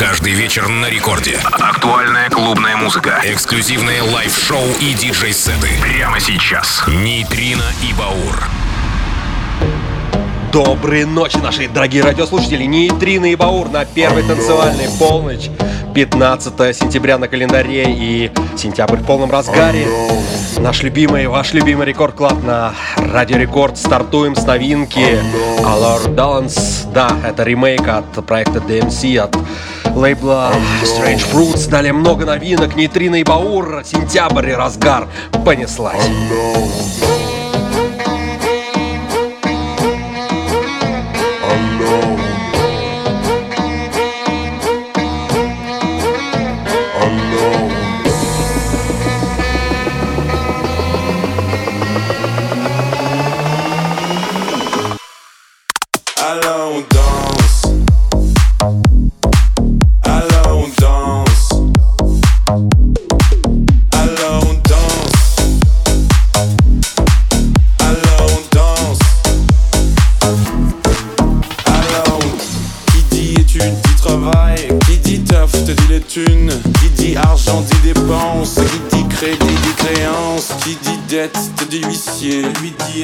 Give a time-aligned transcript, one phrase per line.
[0.00, 1.38] Каждый вечер на рекорде.
[1.52, 3.20] Актуальная клубная музыка.
[3.22, 5.68] Эксклюзивные live-шоу и диджей-сеты.
[5.82, 6.82] Прямо сейчас.
[6.88, 8.48] Нейтрино и Баур.
[10.54, 12.64] Доброй ночи, наши дорогие радиослушатели.
[12.64, 15.50] Нейтрино и Баур на первой танцевальной полночь.
[15.94, 19.86] 15 сентября на календаре и сентябрь в полном разгаре.
[20.56, 23.76] Наш любимый, ваш любимый Record Club на Радио Рекорд.
[23.76, 25.20] Стартуем с новинки
[25.58, 26.90] Allure Dance.
[26.90, 29.36] Да, это ремейк от проекта DMC, от
[29.94, 35.08] лейбла Strange Fruits дали много новинок, нейтрино и баур, сентябрь и разгар
[35.44, 36.08] понеслась.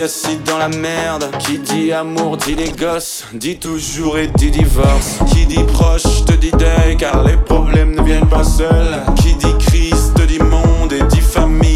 [0.06, 1.28] assis dans la merde.
[1.40, 3.24] Qui dit amour dit les gosses.
[3.34, 5.18] Dit toujours et dit divorce.
[5.32, 9.02] Qui dit proche te dit deuil Car les problèmes ne viennent pas seuls.
[9.16, 11.75] Qui dit Christ te dit monde et dit famille.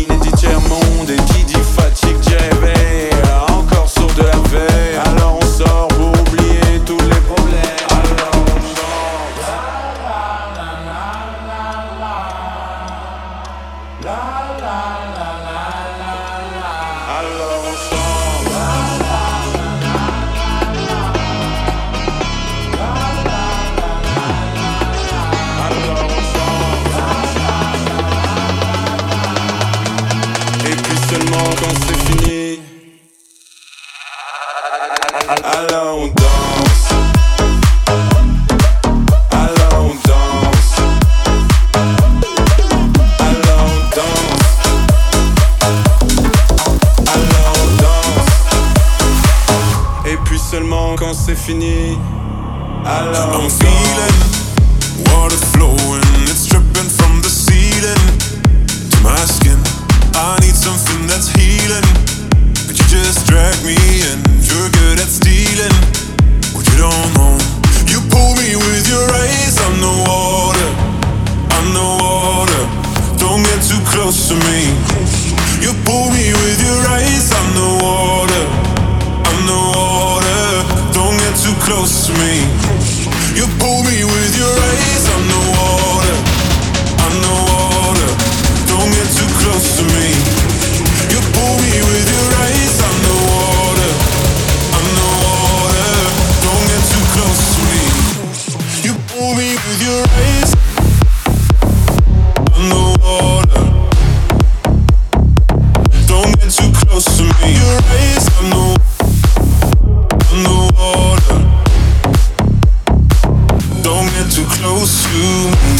[115.10, 115.79] to me.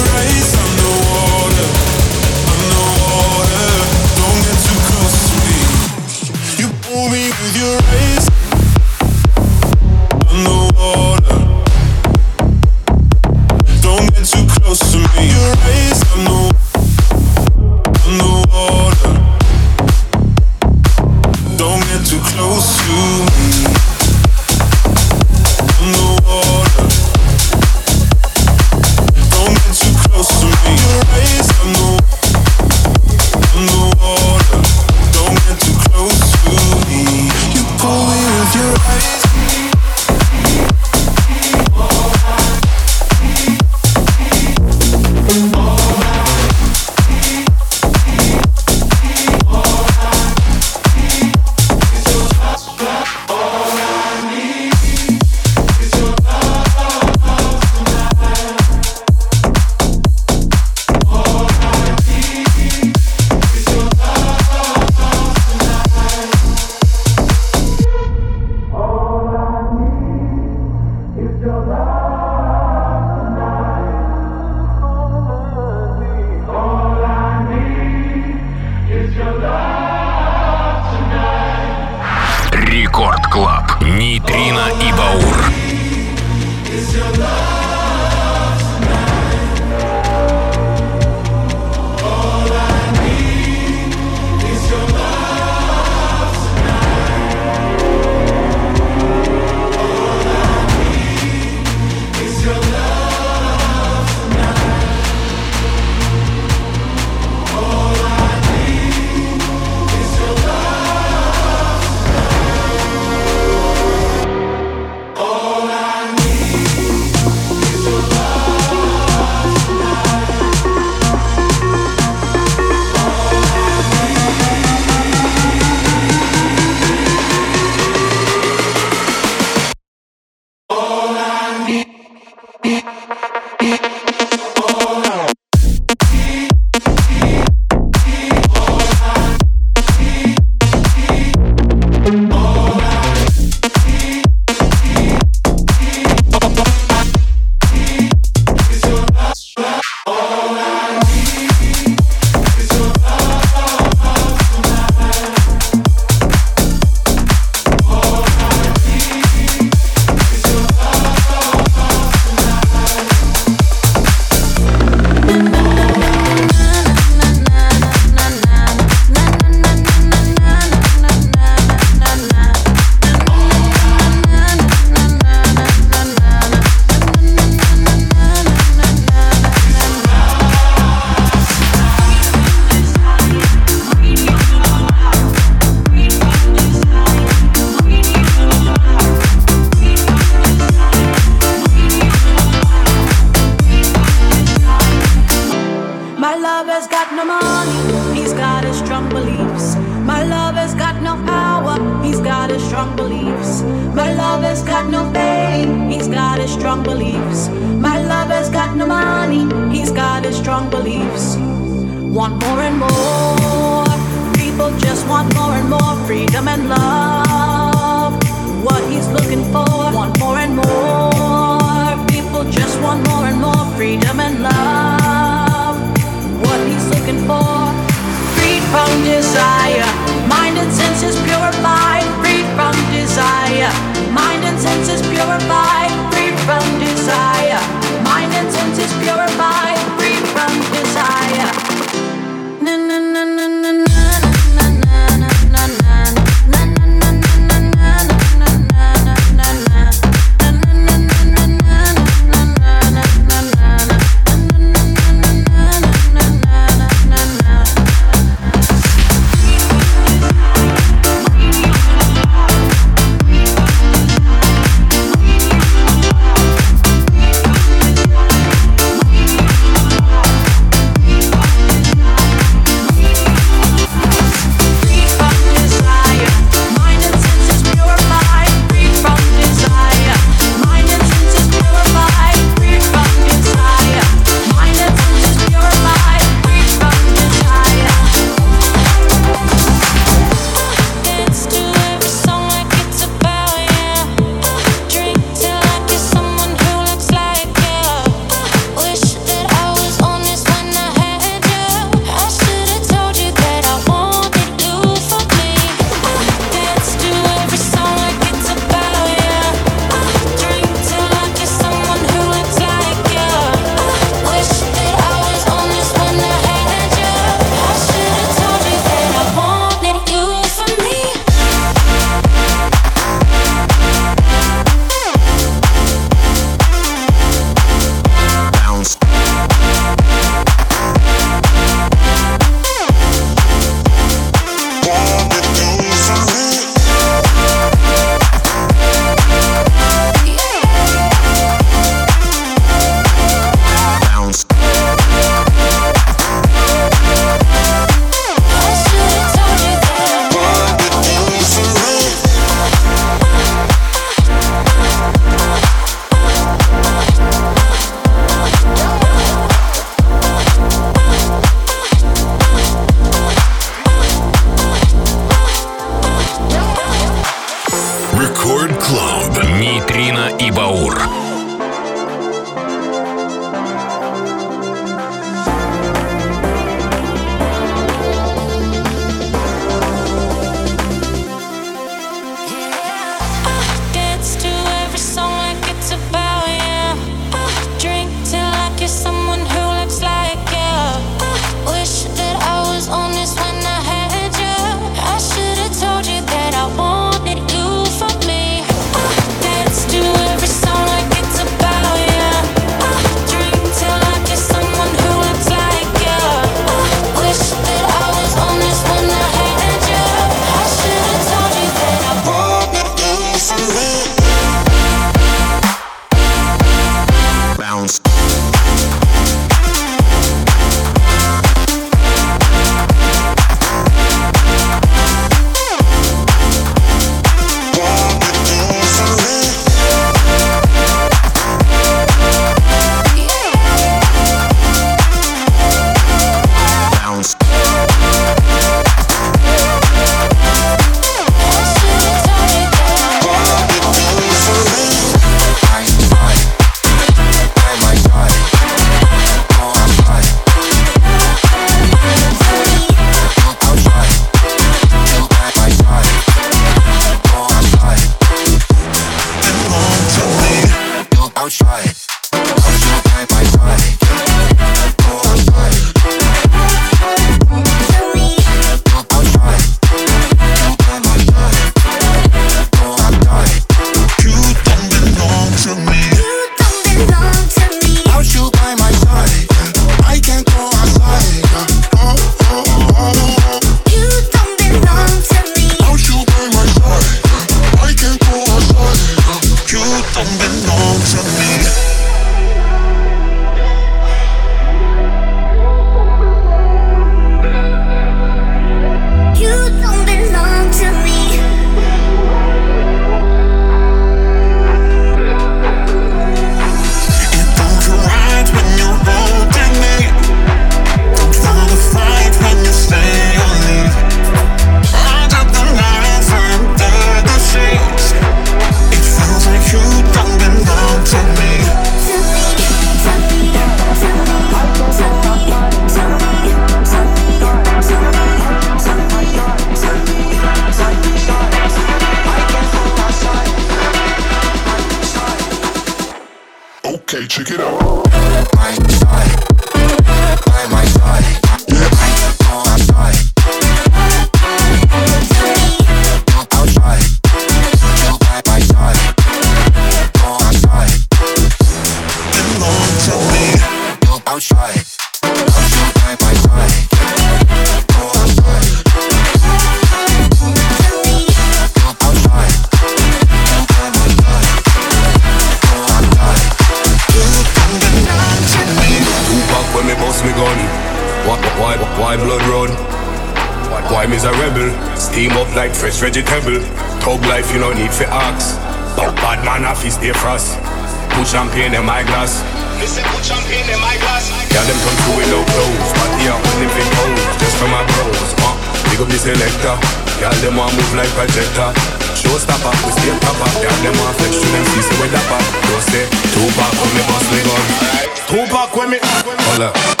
[598.31, 598.97] Who back with me?
[599.01, 600.00] Hold up.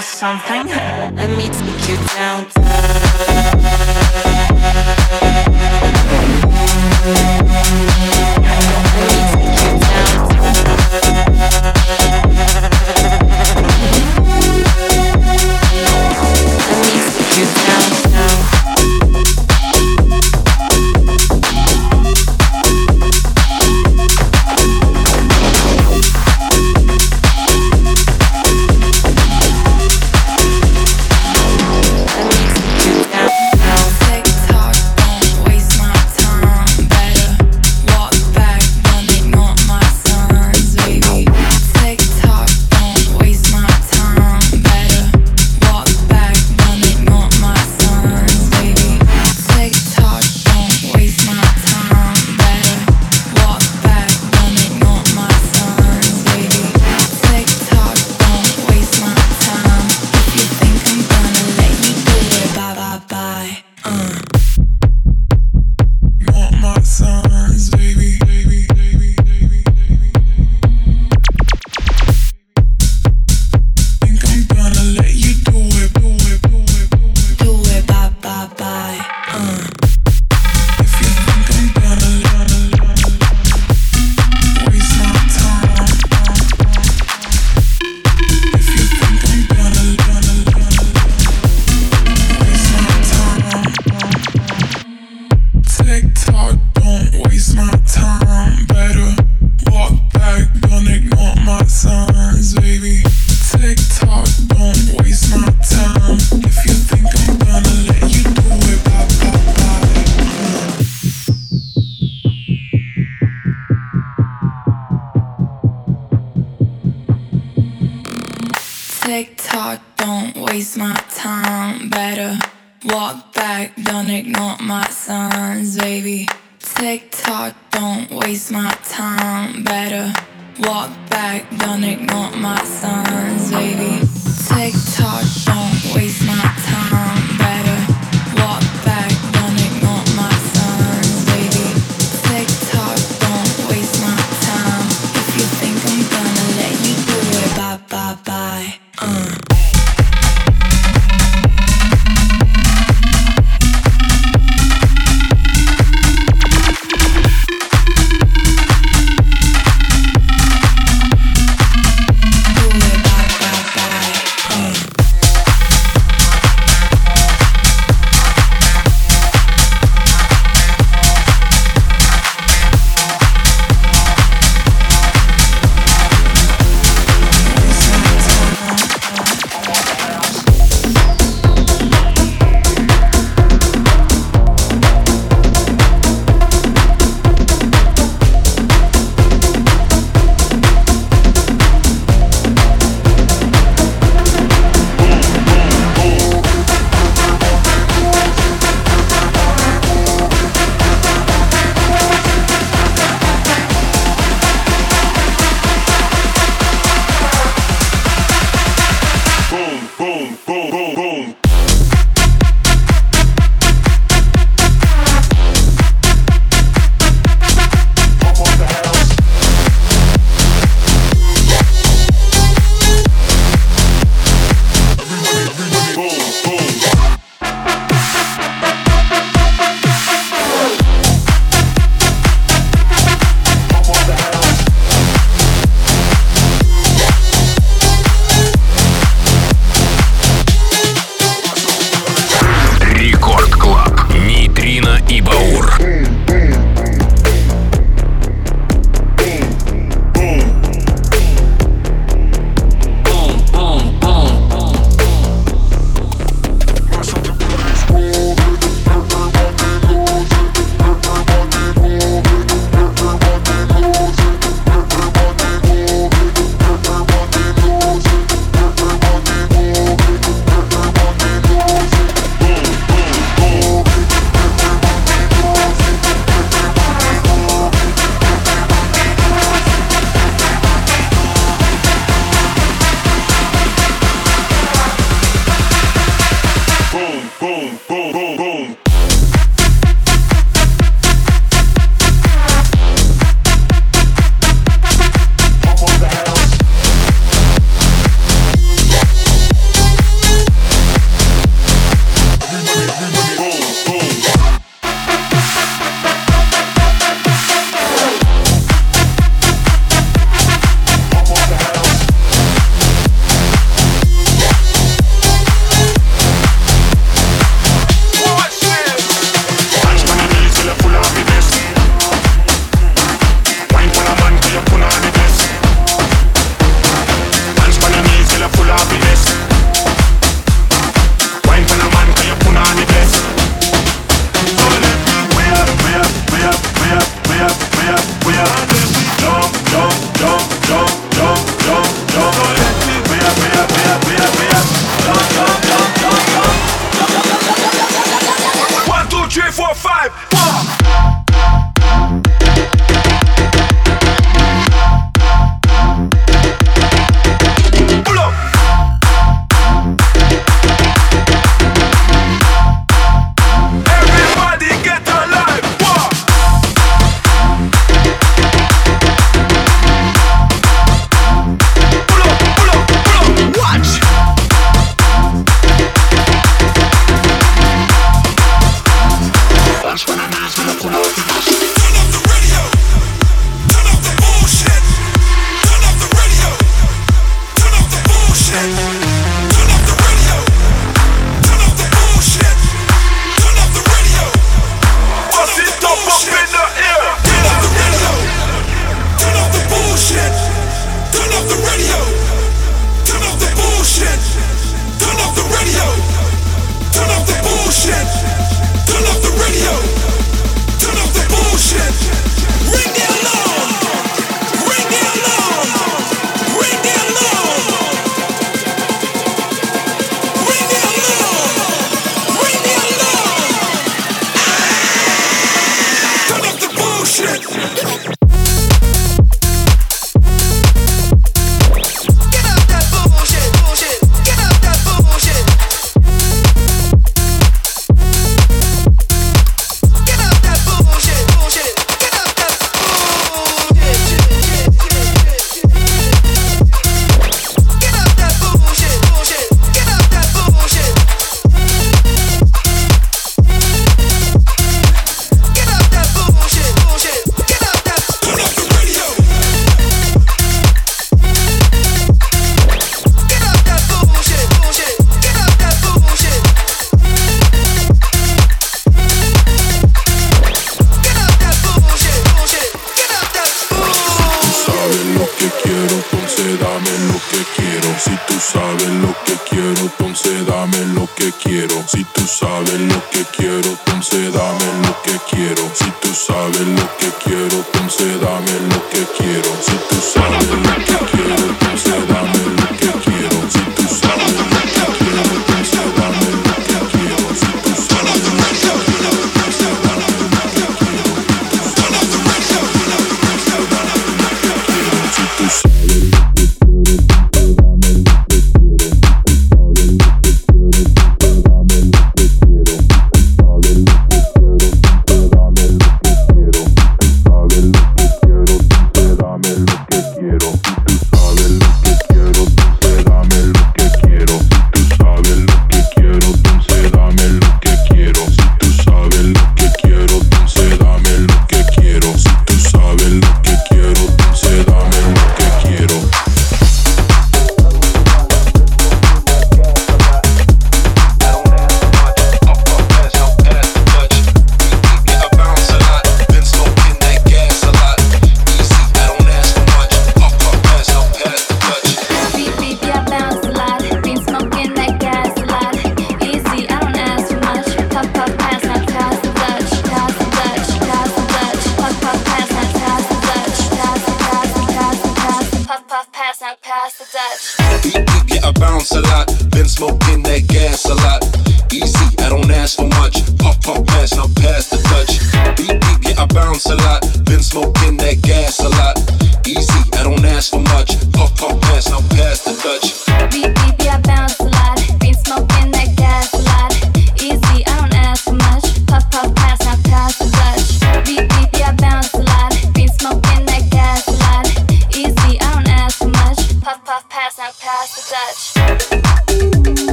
[0.00, 0.66] with something?
[0.66, 2.46] Let me take you down.
[2.54, 2.74] Let
[8.96, 9.72] me take you
[11.14, 11.29] down.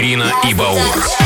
[0.00, 1.19] Нейтрино и Баур.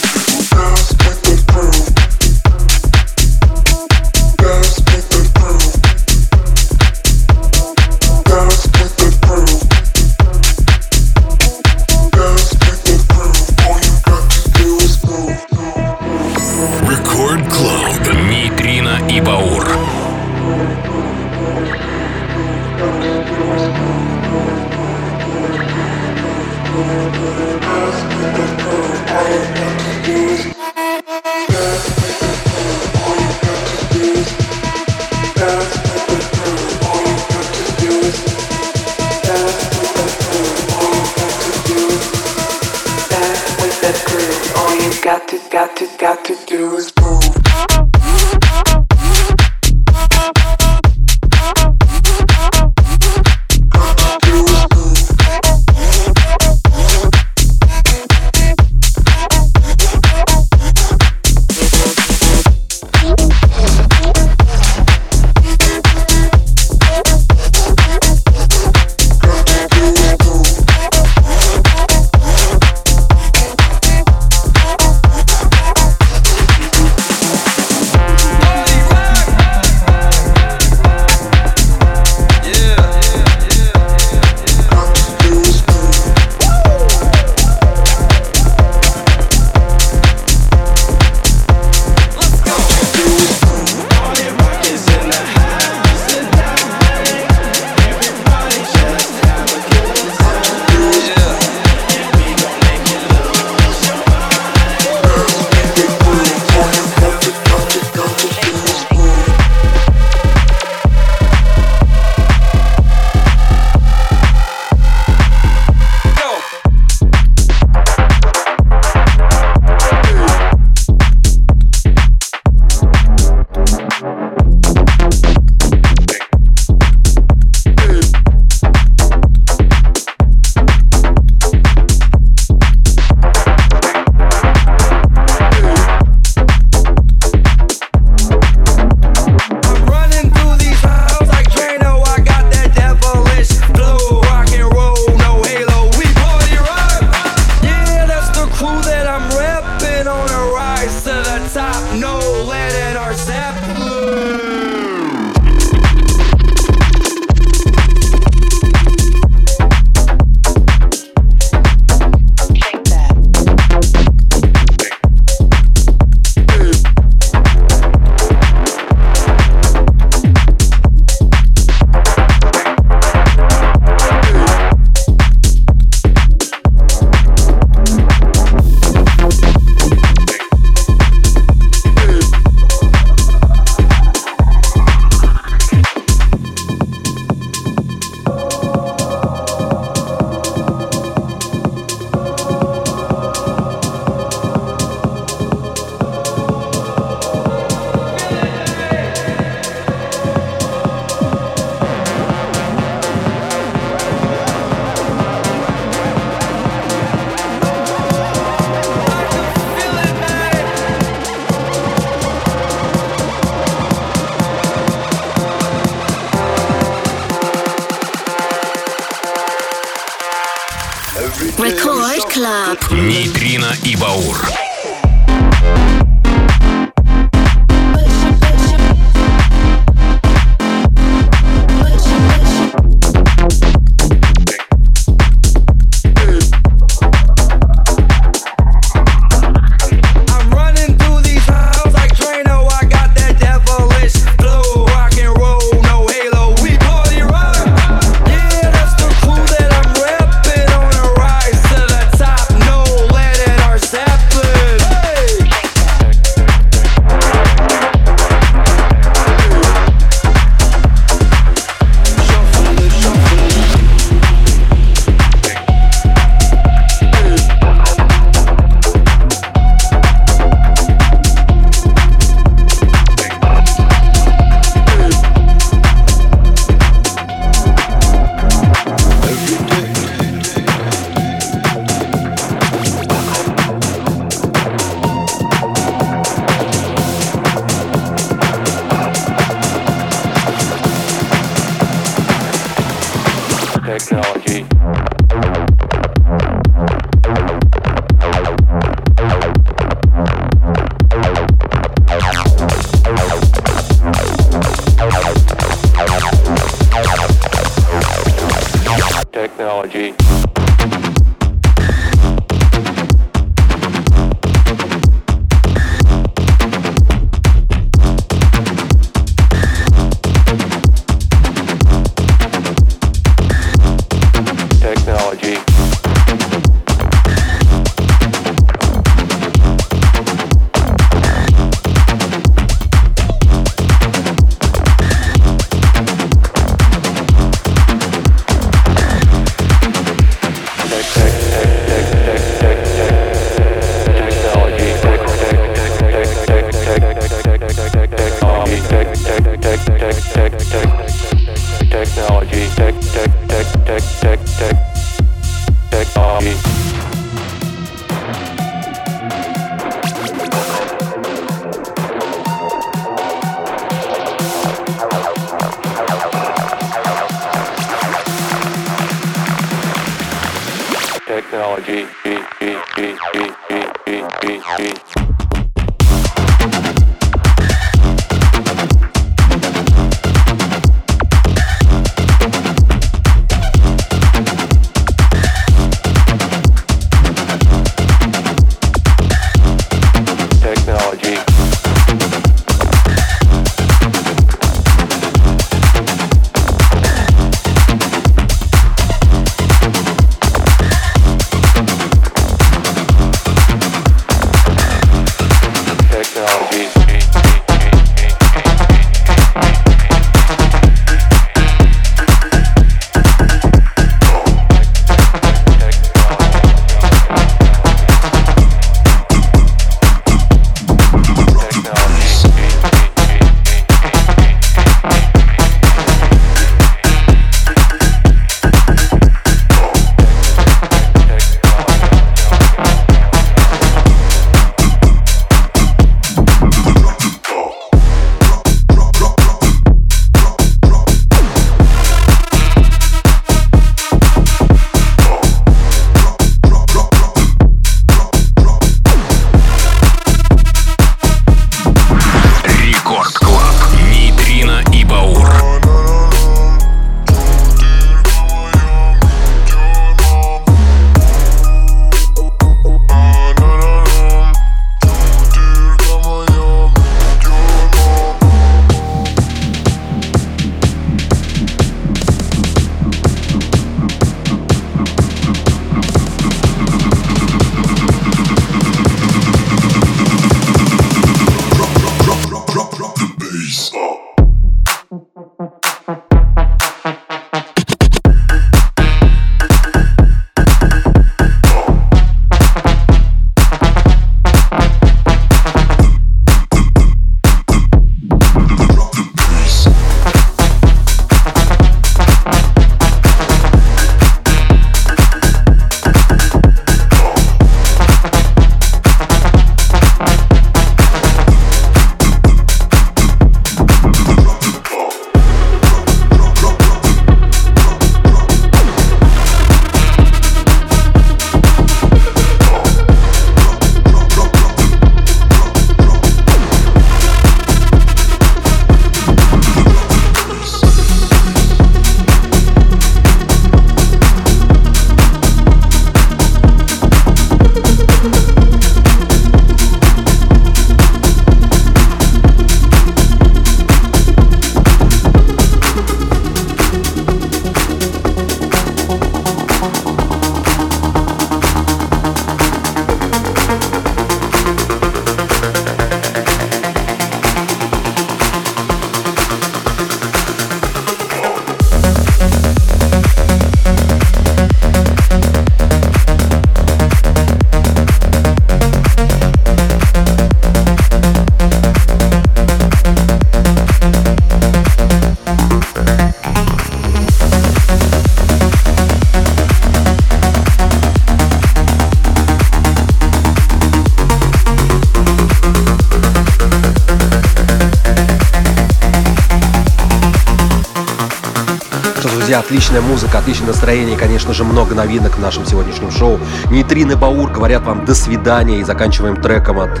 [592.88, 596.40] Отличная музыка, отличное настроение и, конечно же, много новинок в нашем сегодняшнем шоу.
[596.70, 600.00] Нейтрин Баур говорят вам «до свидания» и заканчиваем треком от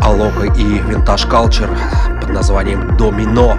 [0.00, 1.74] Алока и Винтаж Culture
[2.20, 3.56] под названием «Домино».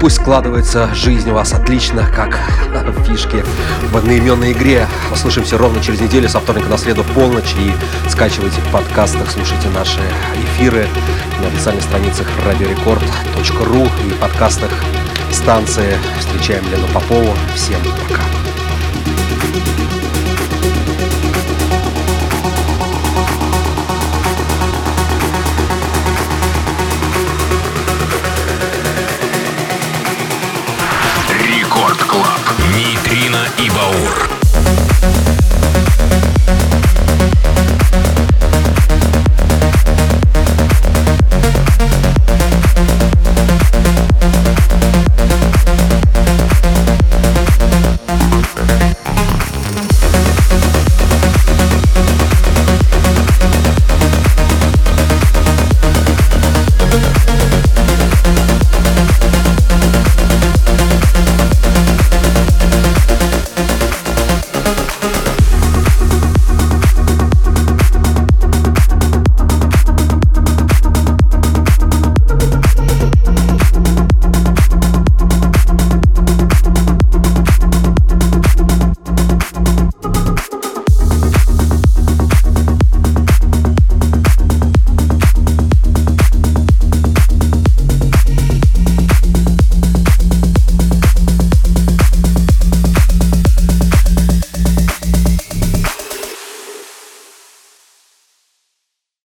[0.00, 2.38] Пусть складывается жизнь у вас отлично, как
[3.06, 3.44] фишки
[3.92, 4.86] в одноименной игре.
[5.12, 7.54] Услышимся ровно через неделю, со вторника на среду в полночь.
[7.58, 7.74] И
[8.08, 10.00] скачивайте в подкастах, слушайте наши
[10.34, 10.86] эфиры
[11.42, 14.70] на официальных страницах радиорекорд.ру и подкастах
[15.34, 15.98] станции.
[16.18, 17.36] Встречаем Лену Попову.
[17.54, 18.22] Всем пока.
[31.46, 32.40] Рекорд Клаб.
[32.74, 34.37] Нейтрино и Баур.